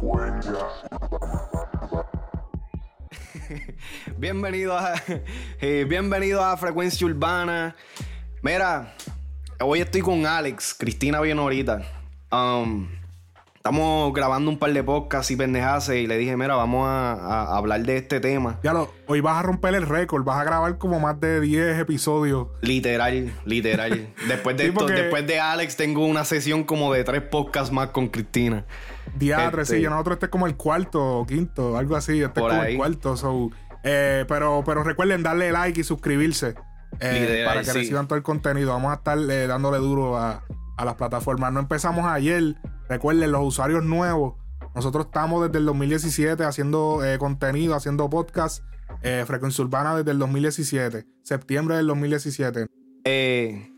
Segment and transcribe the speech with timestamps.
[4.16, 4.94] bienvenido a
[5.60, 7.76] eh, bienvenido a Frecuencia Urbana.
[8.42, 8.94] Mira,
[9.60, 11.82] hoy estoy con Alex, Cristina bien ahorita.
[12.32, 12.88] Um,
[13.56, 17.82] estamos grabando un par de podcasts y pendejas y le dije, mira, vamos a, hablar
[17.82, 18.58] de este tema.
[18.62, 21.78] Ya lo, hoy vas a romper el récord, vas a grabar como más de 10
[21.78, 22.48] episodios.
[22.62, 24.14] Literal, literal.
[24.28, 28.64] después de después de Alex tengo una sesión como de tres podcasts más con Cristina.
[29.18, 32.46] Diatre, sí, este, nosotros este es como el cuarto o quinto, algo así, este es
[32.46, 33.50] como el cuarto.
[33.82, 36.54] Eh, pero, pero recuerden darle like y suscribirse
[37.00, 38.70] eh, para que reciban todo el contenido.
[38.70, 40.44] Vamos a estar eh, dándole duro a,
[40.76, 41.52] a las plataformas.
[41.52, 42.56] No empezamos ayer.
[42.88, 44.34] Recuerden, los usuarios nuevos.
[44.74, 48.64] Nosotros estamos desde el 2017 haciendo eh, contenido, haciendo podcast.
[49.02, 51.06] Eh, Frecuencia Urbana desde el 2017.
[51.22, 52.66] Septiembre del 2017.
[53.04, 53.72] Eh,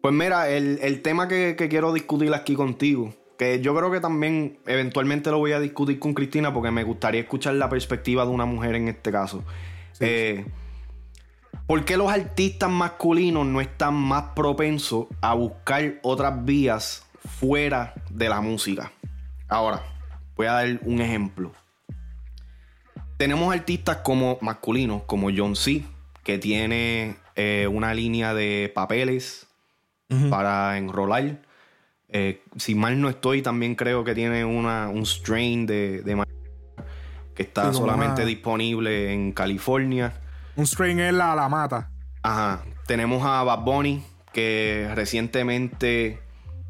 [0.00, 3.14] pues mira, el, tema que, quiero discutir aquí contigo.
[3.42, 7.22] Que yo creo que también eventualmente lo voy a discutir con Cristina porque me gustaría
[7.22, 9.42] escuchar la perspectiva de una mujer en este caso.
[9.90, 10.44] Sí.
[11.66, 17.04] ¿Por qué los artistas masculinos no están más propensos a buscar otras vías
[17.40, 18.92] fuera de la música?
[19.48, 19.82] Ahora,
[20.36, 21.50] voy a dar un ejemplo.
[23.16, 25.82] Tenemos artistas como masculinos, como John C.,
[26.22, 29.48] que tiene eh, una línea de papeles
[30.30, 31.42] para enrolar.
[32.14, 36.02] Eh, si mal no estoy, también creo que tiene una, un strain de,
[37.34, 40.12] que está solamente disponible en California.
[40.54, 41.90] Un strain es la, la mata.
[42.22, 42.62] Ajá.
[42.86, 46.20] Tenemos a Bad Bunny, que recientemente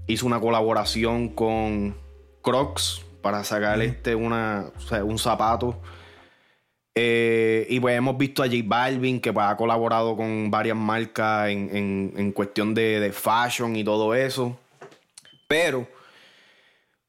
[0.07, 1.97] hizo una colaboración con
[2.43, 4.67] Crocs para sacar este una,
[5.05, 5.81] un zapato.
[6.95, 11.49] Eh, y pues hemos visto a J Balvin que pues, ha colaborado con varias marcas
[11.49, 14.59] en, cuestión de, de, fashion y todo eso.
[15.53, 15.87] Pero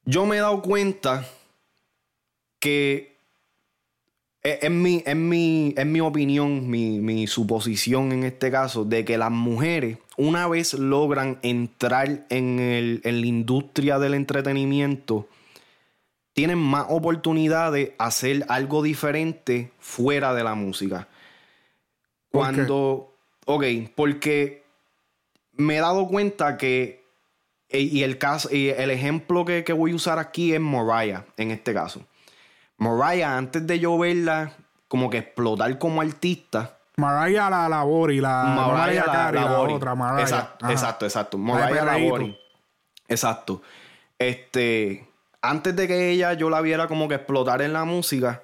[0.04, 1.26] yo me he dado cuenta
[2.60, 3.16] que
[4.44, 9.32] en mi, en mi, en mi opinión, mi, suposición en este caso, de que las
[9.32, 15.30] mujeres, una vez logran entrar en, el, en la industria del entretenimiento,
[16.34, 21.08] tienen más oportunidad de hacer algo diferente fuera de la música.
[22.30, 23.16] Cuando.
[23.46, 23.64] Ok,
[23.96, 24.66] porque
[25.54, 27.03] me he dado cuenta que.
[27.74, 31.26] E, y el caso, y el ejemplo que, que voy a usar aquí es Mariah,
[31.36, 32.06] en este caso.
[32.78, 34.54] Mariah, antes de yo verla
[34.88, 36.78] como que explotar como artista.
[36.98, 40.22] Mariah la Labori, la Mariah, la, la, otra, Mariah.
[40.22, 41.38] Exacto, exacto, exacto.
[41.38, 42.38] Mariah Labori.
[43.08, 43.62] Exacto.
[44.20, 45.08] Este,
[45.42, 48.44] antes de que ella yo la viera como que explotar en la música,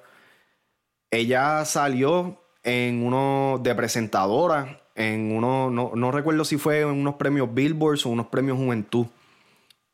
[1.10, 7.52] ella salió en uno de presentadora, en uno, no, recuerdo si fue en unos premios
[7.54, 9.06] Billboard o unos premios Juventud.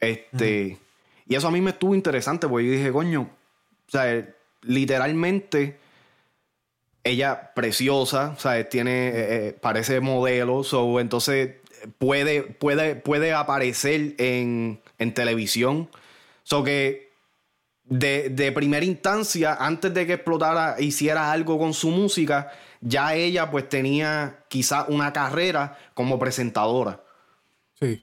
[0.07, 0.79] Este,
[1.27, 4.27] y eso a mí me estuvo interesante porque yo dije, coño, o sea,
[4.63, 5.79] literalmente
[7.05, 9.13] ella preciosa, o sea, tiene, eh,
[9.49, 11.57] eh, parece modelo, so, entonces
[11.99, 15.89] puede, puede, puede aparecer en, en televisión.
[16.43, 17.13] So que
[17.85, 23.51] de, de, primera instancia, antes de que explotara, hiciera algo con su música, ya ella
[23.51, 27.03] pues tenía quizá una carrera como presentadora.
[27.79, 28.03] Sí.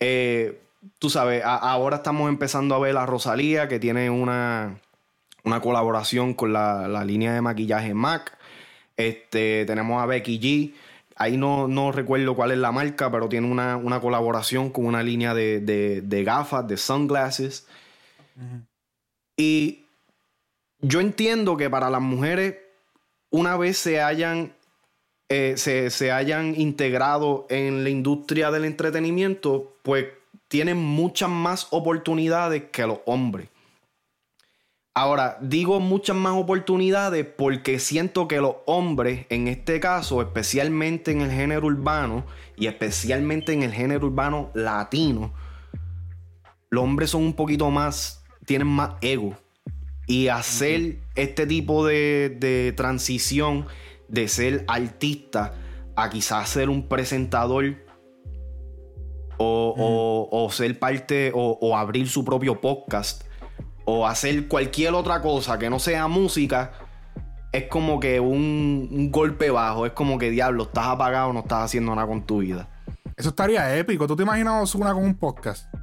[0.00, 0.62] Eh,
[0.98, 4.80] tú sabes, ahora estamos empezando a ver a Rosalía, que tiene una,
[5.44, 8.36] una colaboración con la, línea de maquillaje MAC.
[8.96, 10.74] Este, tenemos a Becky G.
[11.16, 15.34] Ahí no, no recuerdo cuál es la marca, pero tiene una, colaboración con una línea
[15.34, 17.66] de, gafas, de sunglasses.
[19.36, 19.84] Y
[20.80, 22.56] yo entiendo que para las mujeres,
[23.30, 24.52] una vez se hayan,
[25.28, 30.06] eh, se, se hayan integrado en la industria del entretenimiento, pues
[30.48, 33.48] tienen muchas más oportunidades que los hombres.
[34.94, 41.20] Ahora, digo muchas más oportunidades porque siento que los hombres, en este caso, especialmente en
[41.20, 42.24] el género urbano
[42.56, 45.32] y especialmente en el género urbano latino,
[46.68, 49.36] los hombres son un poquito más, tienen más ego.
[50.08, 53.66] Y hacer este tipo de, transición
[54.08, 55.54] de ser artista
[55.94, 57.76] a quizás ser un presentador
[59.38, 63.28] o, ser parte o abrir su propio podcast
[63.90, 66.72] o hacer cualquier otra cosa que no sea música,
[67.52, 69.86] es como que un, golpe bajo.
[69.86, 72.68] Es como que, diablo, estás apagado, no estás haciendo nada con tu vida.
[73.16, 74.06] Eso estaría épico.
[74.06, 75.74] ¿Tú te imaginas una con un podcast?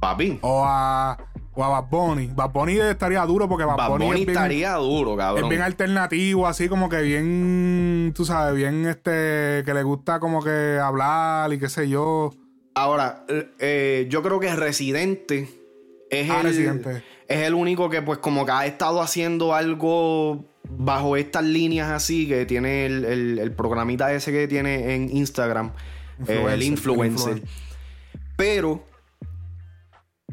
[0.00, 0.38] Papi.
[0.40, 1.18] O a,
[1.52, 2.28] o a Bad Bunny.
[2.28, 5.44] Bad Bunny estaría duro porque Bad, Bunny, estaría duro, cabrón.
[5.44, 10.42] Es bien alternativo, así como que bien, tú sabes, bien este, que le gusta como
[10.42, 12.30] que hablar y qué sé yo.
[12.76, 13.24] Ahora,
[13.58, 15.48] eh, yo creo que Residente
[16.10, 16.46] es ah, el...
[16.46, 21.90] Residente es el único que pues como que ha estado haciendo algo bajo estas líneas
[21.90, 25.72] así, que tiene el, programita ese que tiene en Instagram,
[26.28, 27.42] el influencer.
[28.36, 28.84] Pero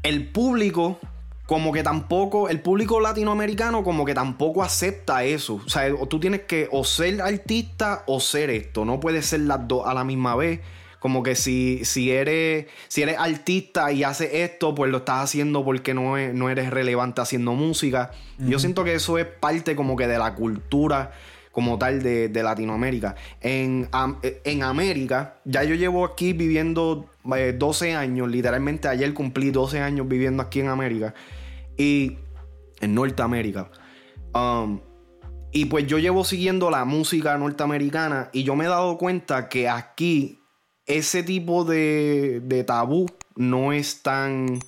[0.04, 1.00] el público
[1.46, 5.62] como que tampoco, el público latinoamericano como que tampoco acepta eso.
[5.66, 8.86] O sea, tú tienes que o ser artista o ser esto.
[8.86, 10.62] No puedes ser las dos a la misma vez.
[11.04, 15.66] Como que si, si, eres, si eres artista y haces esto, pues lo estás haciendo
[15.66, 18.12] porque no, no eres relevante haciendo música.
[18.38, 21.12] Yo siento que eso es parte como que de la cultura
[21.52, 23.16] como tal de, Latinoamérica.
[23.42, 23.90] En,
[24.46, 30.08] en, América, ya yo llevo aquí viviendo 12 eh, años, literalmente ayer cumplí 12 años
[30.08, 31.14] viviendo aquí en América
[31.78, 32.16] y
[32.80, 33.70] en Norteamérica.
[34.34, 34.80] Um,
[35.52, 39.68] y pues yo llevo siguiendo la música norteamericana y yo me he dado cuenta que
[39.68, 40.43] aquí
[40.86, 44.60] ese tipo de, de tabú no es tan...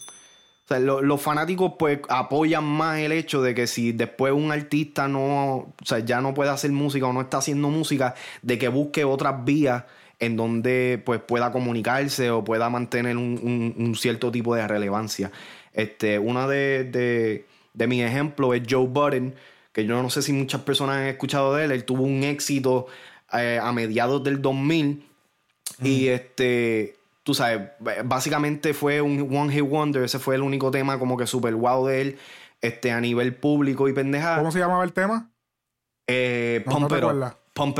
[0.67, 5.73] Los fanáticos pues apoyan más el hecho de que si después un artista no, o
[5.83, 9.45] sea, ya no puede hacer música o no está haciendo música, de que busque otras
[9.45, 9.83] vías
[10.19, 15.31] en donde pues pueda comunicarse o pueda mantener un, cierto tipo de relevancia.
[15.71, 17.45] Este, una de,
[17.75, 19.35] de, mis ejemplos es Joe Budden,
[19.71, 21.71] que yo no sé si muchas personas han escuchado de él.
[21.73, 22.87] Él tuvo un éxito
[23.33, 25.14] eh, a mediados del 2000
[25.81, 27.69] y este, tú sabes,
[28.05, 30.03] básicamente fue un One Hit Wonder.
[30.03, 32.17] Ese fue el único tema como que super wow de él
[32.61, 34.37] este, a nivel público y pendejada.
[34.37, 35.29] ¿Cómo se llamaba el tema?
[36.07, 37.35] Eh, Pump, it up.
[37.53, 37.79] Pump,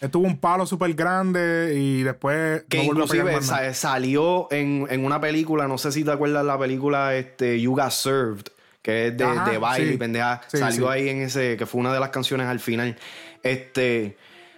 [0.00, 2.64] Estuvo un palo súper grande y después.
[2.68, 3.42] Que inclusive
[3.74, 8.44] salió en, una película, no sé si te acuerdas la película este, You Got Served,
[8.82, 10.42] que es de, de baile y pendeja.
[10.46, 12.96] salió ahí en ese, que fue una de las canciones al final.
[13.42, 14.16] Este.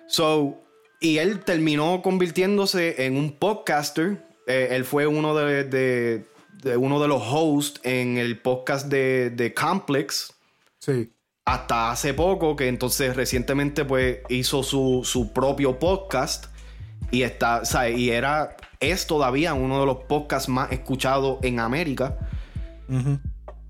[0.08, 0.61] So,
[1.00, 4.24] y él terminó convirtiéndose en un podcaster.
[4.46, 6.24] Eh, él fue uno de,
[6.76, 10.32] uno de los hosts en el podcast de, de Complex.
[10.80, 11.12] Sí.
[11.44, 16.46] Hasta hace poco, que entonces recientemente pues hizo su, propio podcast.
[17.10, 22.18] Y está, Y era, es todavía uno de los podcasts más escuchados en América.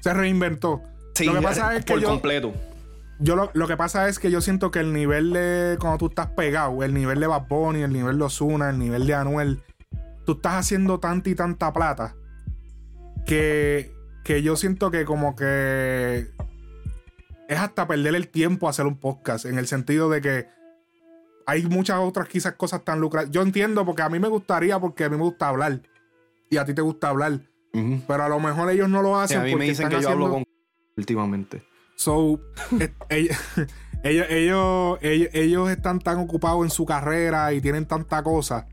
[0.01, 0.83] Se reinventó.
[1.15, 2.53] Sí, lo que pasa es que por completo.
[3.21, 6.29] Yo lo, que pasa es que yo siento que el nivel de cuando tú estás
[6.29, 9.63] pegado, el nivel de Bad Bunny, el nivel de Osuna, el nivel de Anuel,
[10.25, 12.15] tú estás haciendo tanta y tanta plata
[13.27, 13.93] que,
[14.25, 16.29] que yo siento que como que
[17.49, 20.47] es hasta perder el tiempo hacer un podcast, en el sentido de que
[21.47, 23.35] hay muchas otras quizás cosas tan lucrativas.
[23.35, 25.81] Yo entiendo porque a mí me gustaría, porque a mí me gusta hablar
[26.51, 27.41] y a ti te gusta hablar,
[28.07, 29.41] pero a lo mejor ellos no lo hacen.
[29.41, 30.45] a mí me dicen que yo hablo con
[30.97, 31.68] últimamente.
[31.99, 32.41] So,
[33.11, 38.67] ellos, ellos, ellos, están tan ocupados en su carrera y tienen tanta cosa.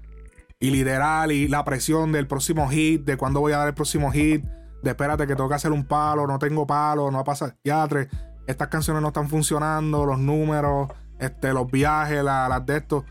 [0.60, 4.12] Y literal, y la presión del próximo hit, de cuándo voy a dar el próximo
[4.12, 4.46] hit,
[4.84, 7.56] de espérate que tengo que hacer un palo, no tengo palo, no va a pasar.
[7.64, 8.08] Ya, tres,
[8.46, 10.90] estas canciones no están funcionando, los números,
[11.20, 13.06] este, los viajes, las de estos.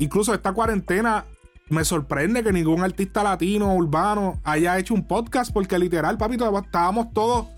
[0.00, 1.26] Incluso esta cuarentena
[1.70, 7.12] me sorprende que ningún artista latino urbano haya hecho un podcast, porque literal, papi, estábamos
[7.12, 7.54] todos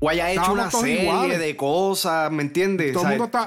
[0.00, 2.96] o haya hecho una serie de cosas, ¿me entiendes?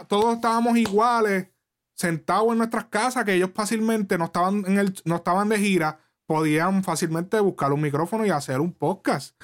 [0.07, 1.47] todos estábamos iguales,
[1.95, 5.99] sentados en nuestras casas, que ellos fácilmente no estaban, en el, no estaban de gira,
[6.27, 9.35] podían fácilmente buscar un micrófono y hacer un podcast.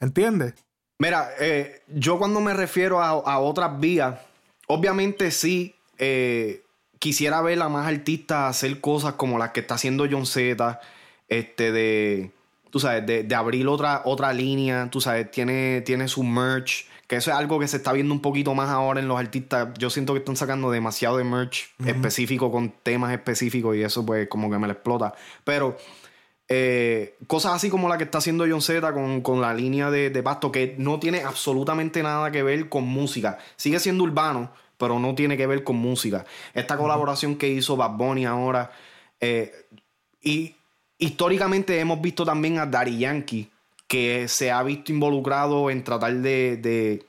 [0.00, 0.54] ¿Entiendes?
[0.98, 4.18] Mira, eh, yo cuando me refiero a, otras vías,
[4.66, 6.62] obviamente sí, eh,
[6.98, 10.80] quisiera ver a más artistas hacer cosas como las que está haciendo John Z,
[11.28, 12.30] este de
[12.76, 17.30] tú sabes, de, abrir otra, otra línea, tú sabes, tiene, tiene su merch, que eso
[17.30, 19.70] es algo que se está viendo un poquito más ahora en los artistas.
[19.78, 24.28] Yo siento que están sacando demasiado de merch específico con temas específicos y eso pues
[24.28, 25.14] como que me lo explota.
[25.42, 25.78] Pero
[26.50, 28.92] eh, cosas así como la que está haciendo John Z
[29.22, 33.38] con, la línea de, pasto, que no tiene absolutamente nada que ver con música.
[33.56, 36.26] Sigue siendo urbano, pero no tiene que ver con música.
[36.52, 38.70] Esta colaboración que hizo Bad Bunny ahora.
[39.18, 39.66] Eh,
[40.20, 40.56] y
[40.98, 43.50] históricamente hemos visto también a Daddy Yankee,
[43.86, 47.04] que se ha visto involucrado en tratar de,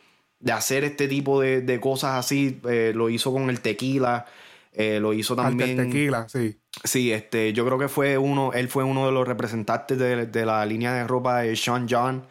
[0.52, 2.60] hacer este tipo de, cosas así.
[2.70, 4.26] Eh, lo hizo con el tequila,
[4.74, 5.80] eh, lo hizo también.
[5.80, 6.58] El tequila, sí.
[6.84, 10.66] Sí, este, yo creo que fue uno, él fue uno de los representantes de, la
[10.66, 12.26] línea de ropa de Sean John.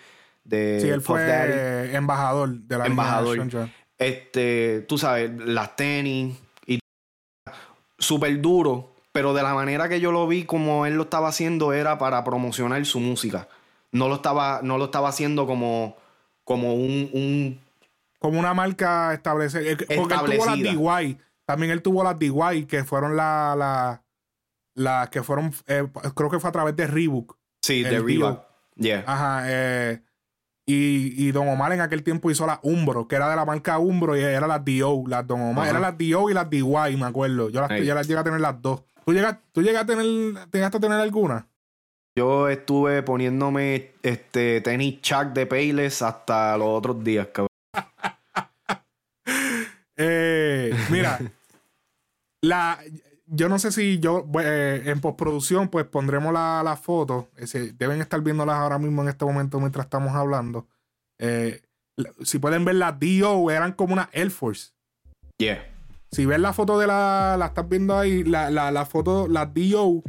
[0.44, 3.36] De sí, él fue embajador de la embajador.
[3.36, 3.72] línea de Sean John.
[3.98, 6.36] Este, tú sabes, las tenis
[6.66, 6.78] y
[7.98, 11.72] súper duro pero de la manera que yo lo vi como él lo estaba haciendo
[11.72, 13.48] era para promocionar su música.
[13.90, 15.96] No lo estaba, no lo estaba haciendo como,
[16.44, 17.58] como un,
[18.18, 19.62] Como una marca establecida.
[19.78, 21.18] Porque él tuvo las DIY.
[21.46, 23.56] También él tuvo las DIY, que fueron las...
[23.56, 24.02] La,
[24.74, 25.50] la, que fueron...
[25.66, 27.38] Eh, creo que fue a través de Reebok.
[27.62, 28.42] Sí, de Reebok.
[28.74, 29.02] Yeah.
[29.06, 29.44] Ajá.
[29.46, 30.02] Eh,
[30.66, 34.14] Y, Don Omar en aquel tiempo hizo la Umbro, que era de la marca Umbro
[34.14, 35.70] y era las DO, las Don Omar.
[35.70, 37.48] Era las DO y las DY, me acuerdo.
[37.48, 38.82] Yo las, las llegué a tener las dos.
[39.06, 41.46] ¿Tú, llegas, ¿Tú llegaste a tener, llegaste a tener alguna?
[42.18, 47.48] Yo estuve poniéndome este tenis Chuck de Payless hasta los otros días, cabrón.
[49.96, 51.20] eh, mira,
[52.42, 52.80] la,
[53.26, 57.28] yo no sé si yo eh, en postproducción pues pondremos la, la foto.
[57.74, 60.66] deben estar viéndolas ahora mismo en este momento mientras estamos hablando.
[61.18, 61.62] Eh,
[62.24, 64.72] si pueden ver las DO, eran como una Air Force.
[65.38, 65.75] Yeah.
[66.16, 69.52] Si ves la foto de la, la estás viendo ahí, la, la, la foto, las
[69.52, 70.02] DO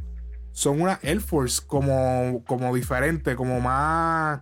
[0.53, 4.39] son una Air Force como, como diferente, como más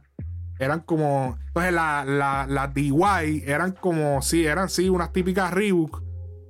[0.59, 1.39] eran como.
[1.47, 4.21] Entonces, las la, la DY eran como.
[4.21, 6.03] Sí, eran sí, unas típicas Reebok.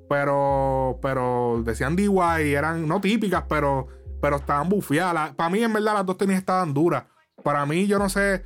[0.09, 3.87] Pero, pero decían DY, eran no típicas, pero,
[4.21, 5.33] pero estaban bufiadas.
[5.35, 7.05] Para mí, en verdad, las dos tenis estaban duras.
[7.41, 8.43] Para mí, yo no sé.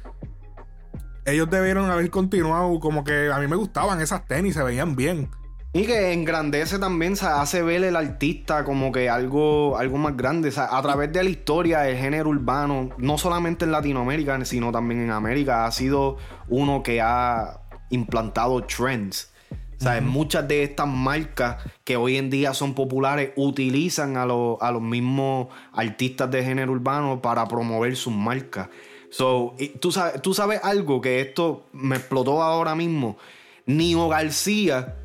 [1.26, 2.80] Ellos debieron haber continuado.
[2.80, 5.32] Como que a mí me gustaban esas tenis, se veían bien.
[5.72, 10.52] Y que engrandece también, se hace ver el artista como que algo, algo más grande.
[10.58, 15.12] a través de la historia, el género urbano, no solamente en Latinoamérica, sino también en
[15.12, 17.62] América, ha sido uno que ha
[17.92, 19.32] implantado trends.
[19.80, 24.72] O sea, muchas de estas marcas que hoy en día son populares utilizan a, a
[24.72, 28.70] los mismos artistas de género urbano para promover sus marcas.
[29.12, 33.18] So, ¿tú, sabes, tú sabes algo que esto me explotó ahora mismo.
[33.68, 34.96] Nio García,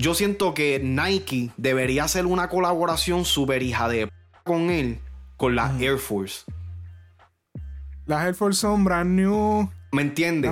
[0.00, 4.12] yo siento que Nike debería hacer una colaboración super hija de p
[4.44, 4.98] con él,
[5.36, 6.44] con las Air Force.
[8.06, 9.70] Las Air Force son brand new.
[9.92, 10.50] ¿Me entiendes?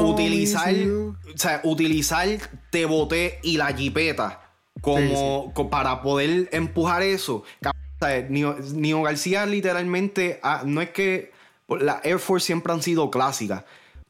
[0.00, 2.28] Utilizar, o sea, utilizar
[2.70, 4.40] te boté y la jipeta
[4.80, 7.44] como, para poder empujar eso.
[8.28, 11.32] Nio, García literalmente, ah, no es que
[11.68, 13.64] las Air Force siempre han sido clásicas,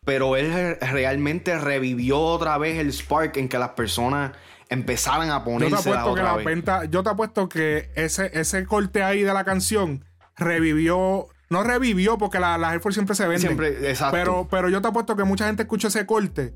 [0.04, 4.32] pero él realmente revivió otra vez el spark en que las personas
[4.68, 8.64] empezaran a ponerse yo te apuesto que la venta, yo te apuesto que ese, ese
[8.66, 10.04] corte ahí de la canción
[10.37, 13.40] revivió no revivió porque las la Air Force siempre se venden.
[13.40, 14.16] Siempre, exacto.
[14.16, 16.54] Pero, pero yo te apuesto que mucha gente escuchó ese corte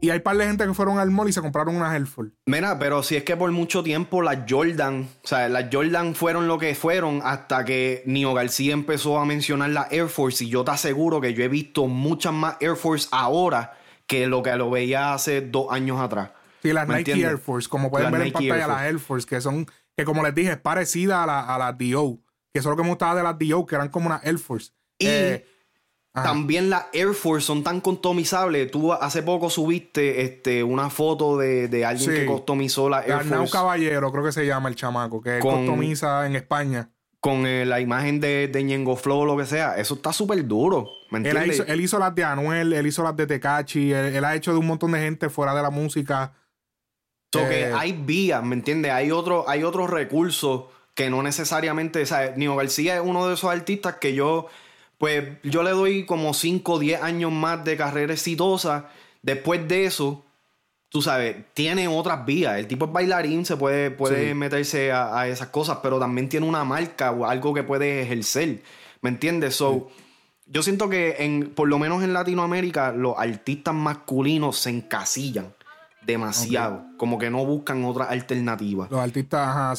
[0.00, 2.32] y hay par de gente que fueron al mall y se compraron unas Air Force.
[2.46, 6.48] Mira, pero si es que por mucho tiempo las Jordan, o sea, las Jordan fueron
[6.48, 10.64] lo que fueron hasta que Nio García empezó a mencionar la Air Force y yo
[10.64, 13.76] te aseguro que yo he visto muchas más Air Force ahora
[14.06, 16.30] que lo que lo veía hace dos años atrás.
[16.62, 19.66] Sí, las Nike Air Force, como pueden ver en pantalla, las Air Force, que son,
[19.96, 22.20] que como les dije, es parecida a la, a la DO
[22.52, 24.38] que eso es lo que me gustaba de las DO, que eran como una Air
[24.38, 24.72] Force.
[24.98, 25.46] Y eh,
[26.12, 28.70] también las Air Force son tan customizables.
[28.70, 33.52] Tú hace poco subiste este, una foto de, alguien que customizó la Air Force.
[33.52, 36.90] Caballero, creo que se llama el chamaco, que customiza en España.
[37.20, 39.76] Con eh, la imagen de, de Ñengo Flow o lo que sea.
[39.76, 40.88] Eso está súper duro.
[41.10, 41.62] ¿Me entiendes?
[41.66, 44.66] Él hizo, las de Anuel, él hizo las de Tecachi, él, ha hecho de un
[44.66, 46.32] montón de gente fuera de la música.
[47.32, 48.92] So que eh, hay vías, ¿me entiendes?
[48.92, 50.64] Hay, otro, hay otros recursos
[50.94, 54.48] que no necesariamente, o sea, Nio García es uno de esos artistas que yo,
[55.00, 58.90] pues yo le doy como 5 o 10 años más de carrera exitosa.
[59.22, 60.26] Después de eso,
[60.90, 62.58] tú sabes, tiene otras vías.
[62.58, 66.64] El tipo es bailarín, se puede, puede meterse a, esas cosas, pero también tiene una
[66.64, 68.62] marca o algo que puede ejercer.
[69.00, 69.56] ¿Me entiendes?
[69.56, 69.88] So,
[70.44, 75.54] yo siento que en, por lo menos en Latinoamérica, los artistas masculinos se encasillan
[76.04, 76.84] demasiado.
[76.98, 78.86] Como que no buscan otra alternativa.
[78.90, 79.76] Los artistas, ajá,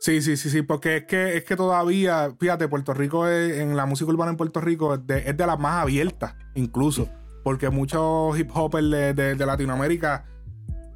[0.00, 0.20] sí.
[0.20, 4.10] Sí, sí, sí, porque es que, es que todavía, fíjate, Puerto Rico en la música
[4.10, 7.08] urbana en Puerto Rico es de, las más abiertas, incluso.
[7.44, 10.24] Porque muchos hip hopers de, Latinoamérica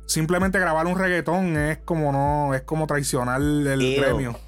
[0.06, 4.38] simplemente grabar un reggaetón es como no, es como traicionar el premio.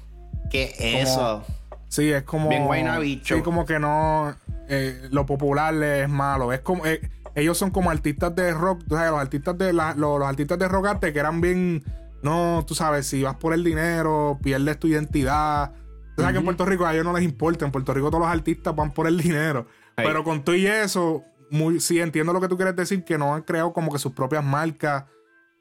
[0.49, 1.43] ¿Qué es eso?
[1.89, 2.49] Sí, es como.
[2.49, 3.35] Bien guayna bicho.
[3.35, 4.35] Sí, como que no.
[4.69, 6.51] Eh, lo popular es malo.
[6.51, 6.85] Es como.
[6.85, 7.01] Eh,
[7.35, 8.83] ellos son como artistas de rock.
[8.89, 11.83] O sea, los artistas de los, los, artistas de rock arte que eran bien
[12.21, 15.73] no, tú sabes, si vas por el dinero, pierdes tu identidad.
[16.15, 17.65] Tú sabes que en Puerto Rico a ellos no les importa.
[17.65, 19.67] En Puerto Rico todos los artistas van por el dinero.
[19.95, 23.33] Pero con todo y eso, muy, sí entiendo lo que tú quieres decir, que no
[23.33, 25.05] han creado como que sus propias marcas.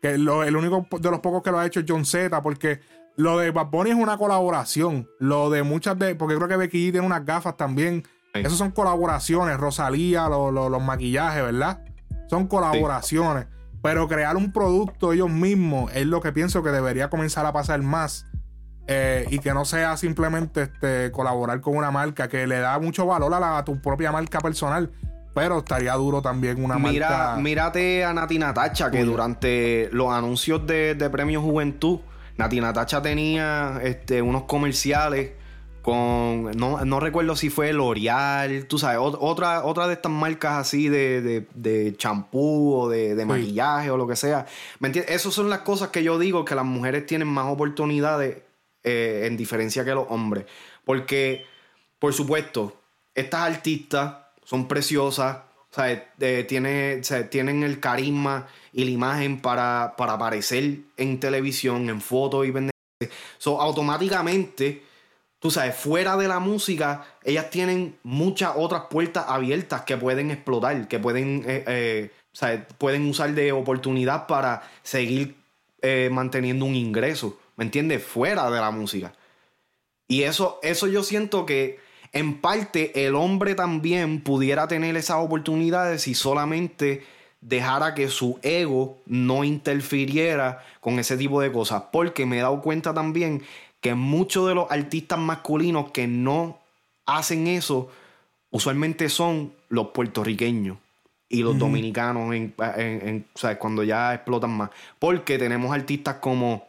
[0.01, 2.81] Que el único de los pocos que lo ha hecho es John Z, porque
[3.17, 5.09] lo de Bad Bunny es una colaboración.
[5.19, 6.15] Lo de muchas de.
[6.15, 8.07] Porque creo que Becky G tiene unas gafas también.
[8.35, 9.57] Esas son colaboraciones.
[9.59, 11.83] Rosalía, los maquillajes, ¿verdad?
[12.29, 13.47] Son colaboraciones.
[13.87, 17.81] Pero crear un producto ellos mismos es lo que pienso que debería comenzar a pasar
[17.83, 18.27] más.
[18.89, 23.05] Eh, y que no sea simplemente este, colaborar con una marca que le da mucho
[23.07, 24.91] valor a, tu propia marca personal.
[25.35, 27.37] Pero estaría duro también una marca.
[27.39, 32.01] Mírate a Nati Natacha, que durante los anuncios de, de Premio Juventud,
[32.39, 35.33] Nati Natacha tenía este, unos comerciales
[35.87, 41.95] con no, recuerdo si fue L'Oreal, tú sabes, otra, otra de estas marcas así de
[41.97, 44.47] champú o de, maquillaje o lo que sea.
[44.81, 45.15] ¿Me entiendes?
[45.15, 48.39] Esas son las cosas que yo digo que las mujeres tienen más oportunidades
[48.83, 50.47] eh, en diferencia que los hombres.
[50.85, 51.47] Porque,
[52.01, 52.77] por supuesto,
[53.15, 55.39] estas artistas son preciosas,
[56.49, 57.01] tiene,
[57.31, 62.73] tienen el carisma y la imagen para, para aparecer en televisión, en fotos y vender.
[63.39, 64.86] So, automáticamente
[65.47, 70.89] tú sabes, fuera de la música, ellas tienen muchas otras puertas abiertas que pueden explotar,
[70.89, 72.11] que pueden, eh,
[72.43, 75.37] eh, pueden usar de oportunidad para seguir
[75.83, 78.03] eh, manteniendo un ingreso, ¿me entiendes?
[78.03, 79.13] Fuera de la música.
[80.09, 81.79] Y eso, eso yo siento que
[82.13, 87.05] en parte el hombre también pudiera tener esas oportunidades si solamente
[87.41, 91.85] dejara que su ego no interfiriera con ese tipo de cosas.
[91.93, 93.45] Porque me he dado cuenta también
[93.87, 96.59] que muchos de los artistas masculinos que no
[97.07, 97.89] hacen eso,
[98.51, 100.77] usualmente son los puertorriqueños
[101.29, 103.27] y los dominicanos en,
[103.61, 104.71] cuando ya explotan más.
[104.99, 106.67] Porque tenemos artistas como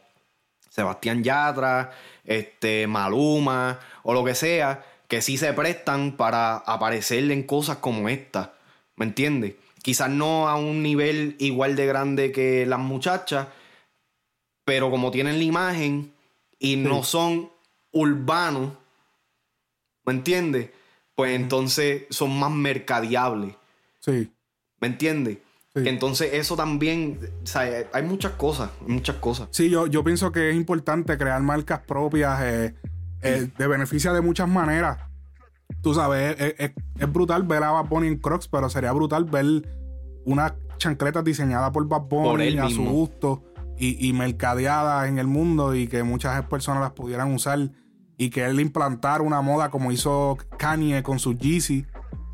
[0.69, 1.91] Sebastián Yatra,
[2.23, 8.09] este, Maluma o lo que sea, que sí se prestan para aparecer en cosas como
[8.09, 8.53] esta.
[8.95, 9.55] ¿Me entiendes?
[9.81, 13.47] Quizás no a un nivel igual de grande que las muchachas,
[14.65, 16.11] pero como tienen la imagen,
[16.59, 17.49] y no son
[17.91, 18.73] urbanos,
[20.05, 20.71] ¿me entiendes?
[21.15, 23.55] Pues entonces son más mercadeables.
[23.99, 24.31] Sí.
[24.79, 25.39] ¿Me entiendes?
[25.75, 29.47] entonces eso también, o sea, hay muchas cosas, muchas cosas.
[29.51, 32.73] Sí, yo, yo pienso que es importante crear marcas propias eh,
[33.21, 34.97] eh, de beneficio de muchas maneras.
[35.83, 39.45] Tú sabes, es, brutal ver a Bad Bunny en Crocs, pero sería brutal ver
[40.25, 43.43] una chancleta diseñada por Bad Bunny a su gusto
[43.77, 47.71] y, y mercadeadas en el mundo y que muchas personas las pudieran usar
[48.17, 51.85] y que él implantara una moda como hizo Kanye con su Yeezy,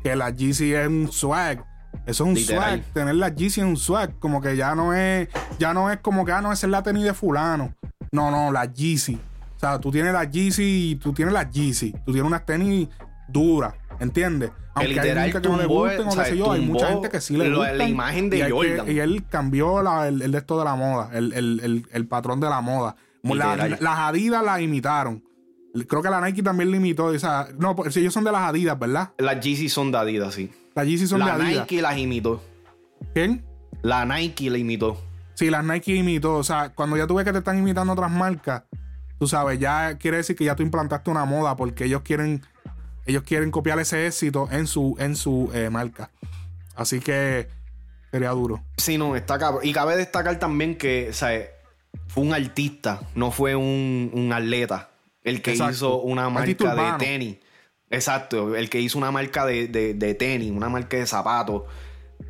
[0.02, 1.64] que la Yeezy es un swag.
[2.06, 2.82] Eso es un swag.
[2.92, 4.18] Tener la Yeezy es un swag.
[4.18, 5.28] Como que ya no es,
[5.58, 7.74] ya no es como que, ah, no, es la tenis de fulano.
[8.10, 9.14] No, no, la Yeezy.
[9.56, 11.92] O sea, tú tienes la Yeezy y tú tienes la Yeezy.
[12.04, 12.88] Tú tienes unas tenis
[13.28, 14.50] duras, ¿entiendes?
[14.74, 17.20] Aunque literal hay que no le gusten o qué sé yo, hay mucha gente que
[17.20, 17.72] sí le gusta.
[17.74, 18.90] La imagen de Jordan.
[18.90, 22.60] y él cambió el, el, esto de la moda, el, el, el patrón de la
[22.60, 22.96] moda.
[23.22, 25.22] las Adidas la imitaron.
[25.88, 27.06] Creo que la Nike también la imitó.
[27.06, 29.10] O sea, no, pues, ellos son de las Adidas, ¿verdad?
[29.18, 30.50] Las Yeezy son de Adidas, sí.
[30.74, 31.54] Las Yeezy son de Adidas.
[31.54, 32.40] La Nike las imitó.
[33.12, 33.44] ¿Quién?
[33.82, 34.96] La Nike la imitó.
[35.34, 36.36] Sí, las Nike imitó.
[36.36, 38.62] O sea, cuando ya tú ves que te están imitando otras marcas,
[39.18, 42.42] tú sabes, ya quiere decir que ya tú implantaste una moda porque ellos quieren
[43.06, 46.10] ellos quieren copiar ese éxito en su, en su eh, marca.
[46.74, 47.48] Así que
[48.10, 48.62] sería duro.
[48.76, 49.62] Sí, no, está cabrón.
[49.64, 51.48] Y cabe destacar también que, ¿sabes?
[52.08, 54.90] Fue un artista, no fue un, atleta
[55.22, 57.36] el que hizo una marca de tenis.
[57.90, 61.62] Exacto, el que hizo una marca de, de, tenis, una marca de zapatos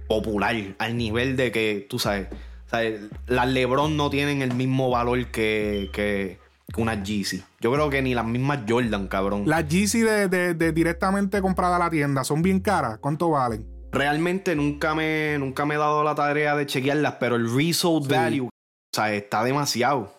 [0.07, 2.29] popular, al nivel de que, tú sabes,
[2.67, 3.01] ¿sabes?
[3.27, 6.39] las Lebron no tienen el mismo valor que, que,
[6.77, 7.43] una Yeezy.
[7.61, 9.45] Yo creo que ni las mismas Jordan, cabrón.
[9.47, 12.99] Las Yeezy de, directamente comprada a la tienda son bien caras.
[12.99, 13.67] ¿Cuánto valen?
[13.93, 18.47] Realmente nunca me, nunca me he dado la tarea de chequearlas, pero el resale value,
[18.47, 18.51] o
[18.93, 20.13] sea, está demasiado.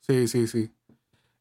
[0.00, 0.70] Sí, sí, sí.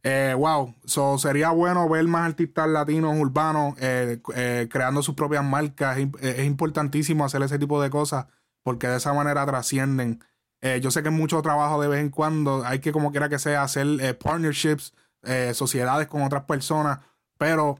[0.03, 5.43] Eh, wow, so, sería bueno ver más artistas latinos urbanos eh, eh, creando sus propias
[5.43, 5.97] marcas.
[6.21, 8.27] Es, importantísimo hacer ese tipo de cosas
[8.63, 10.23] porque de esa manera trascienden.
[10.61, 13.29] Eh, yo sé que es mucho trabajo de vez en cuando, hay que como quiera
[13.29, 14.93] que sea hacer eh, partnerships,
[15.23, 16.99] eh, sociedades con otras personas,
[17.37, 17.79] pero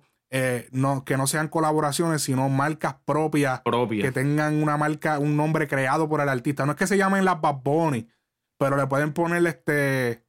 [0.71, 6.09] no, que no sean colaboraciones, sino marcas propias, que tengan una marca, un nombre creado
[6.09, 6.65] por el artista.
[6.65, 8.09] No es que se llamen las Bad Bunny,
[8.59, 10.25] pero le pueden poner este,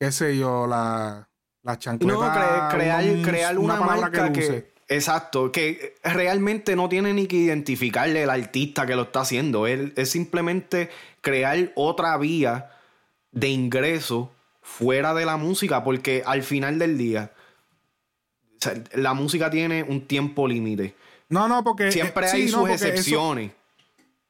[0.00, 1.30] qué sé yo, la,
[1.62, 2.12] la chancleta.
[2.12, 8.30] No, crear, crear una, marca que Exacto, que realmente no tiene ni que identificarle el
[8.30, 9.66] artista que lo está haciendo.
[9.66, 12.70] Él es simplemente crear otra vía
[13.32, 17.32] de ingreso fuera de la música, porque al final del día,
[18.94, 20.94] la música tiene un tiempo límite.
[21.28, 21.90] No, no, porque.
[21.92, 23.52] Siempre eh, hay sus excepciones.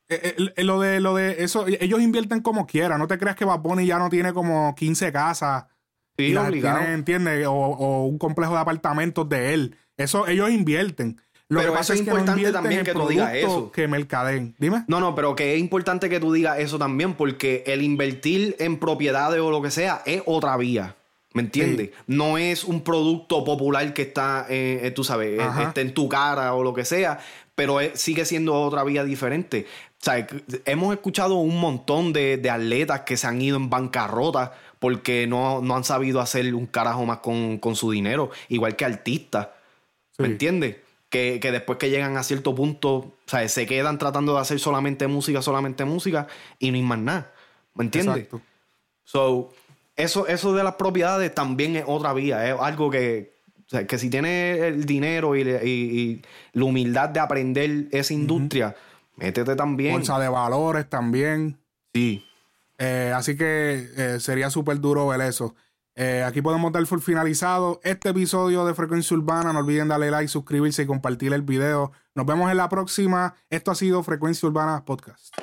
[0.08, 2.98] Eh, eh, lo de lo de eso, ellos invierten como quieran.
[2.98, 5.64] No te creas que Bad ya no tiene como 15 casas.
[6.16, 6.82] Sí, obligado.
[6.82, 7.46] ¿entiendes?
[7.48, 9.76] o, un complejo de apartamentos de él.
[9.96, 11.20] Eso ellos invierten.
[11.48, 13.70] Lo pero que pasa es, importante también que tú digas eso.
[13.70, 14.54] Que mercaden.
[14.59, 14.85] Dime.
[14.88, 18.78] No, no, pero que es importante que tú digas eso también, porque el invertir en
[18.78, 20.96] propiedades o lo que sea es otra vía.
[21.35, 21.90] ¿Me entiendes?
[22.07, 26.09] No es un producto popular que está, eh, eh, tú sabes, eh, está en tu
[26.09, 27.18] cara o lo que sea,
[27.57, 29.66] pero sigue siendo otra vía diferente.
[30.00, 30.26] O sea,
[30.64, 34.52] hemos escuchado un montón de, de atletas que se han ido en bancarrota
[34.85, 39.48] porque no, no han sabido hacer un carajo más con, su dinero, igual que artistas.
[40.18, 40.77] ¿Me entiendes?
[41.09, 45.07] Que, después que llegan a cierto punto, o sea, se quedan tratando de hacer solamente
[45.07, 46.27] música, solamente música
[46.59, 47.33] y no hay más nada.
[47.74, 48.16] ¿Me entiendes?
[48.16, 48.40] Exacto.
[49.05, 49.53] So,
[49.94, 53.33] eso, eso de las propiedades también es otra vía, es algo que,
[53.87, 56.22] que si tienes el dinero y,
[56.53, 58.74] la humildad de aprender esa industria,
[59.16, 59.92] métete también.
[59.92, 61.59] Bolsa de valores también.
[61.92, 62.24] Sí.
[62.79, 65.55] Eh, así que eh, sería súper duro ver eso.
[65.96, 69.52] Eh, aquí podemos dar por finalizado este episodio de Frecuencia Urbana.
[69.52, 71.92] No olviden darle like, suscribirse y compartir el video.
[72.14, 73.35] Nos vemos en la próxima.
[73.50, 75.35] Esto ha sido Frecuencia Urbana Podcast.